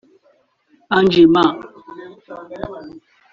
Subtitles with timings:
[0.97, 1.55] Angel M